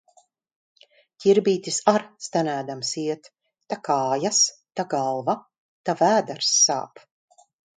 [1.25, 3.29] Ķirbītis ar’ stenēdams iet–
[3.73, 4.41] ta kājas,
[4.81, 5.37] ta galva,
[5.91, 7.07] ta vēders sāp.